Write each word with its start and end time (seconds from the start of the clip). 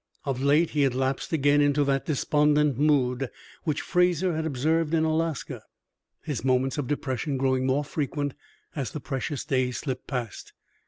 Of 0.25 0.41
late 0.41 0.71
he 0.71 0.81
had 0.81 0.95
lapsed 0.95 1.31
again 1.31 1.61
into 1.61 1.83
that 1.83 2.07
despondent 2.07 2.79
mood 2.79 3.29
which 3.65 3.81
Fraser 3.81 4.35
had 4.35 4.47
observed 4.47 4.95
in 4.95 5.03
Alaska, 5.03 5.61
his 6.23 6.43
moments 6.43 6.79
of 6.79 6.87
depression 6.87 7.37
growing 7.37 7.67
more 7.67 7.83
frequent 7.83 8.33
as 8.75 8.89
the 8.89 8.99
precious 8.99 9.45
days 9.45 9.77
slipped 9.77 10.07
past. 10.07 10.53